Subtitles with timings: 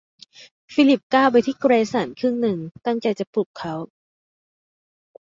[0.73, 3.73] ฟิลิปก้าวไปที่เกรสันครึ่งหนึ่งตั้งใจจะปลุกเขา